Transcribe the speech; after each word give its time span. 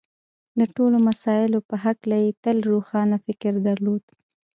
د 0.59 0.61
ټولو 0.75 0.97
مسألو 1.07 1.59
په 1.69 1.75
هکله 1.83 2.17
یې 2.23 2.31
تل 2.43 2.57
روښانه 2.71 3.17
فکر 3.25 3.53
درلود 3.67 4.03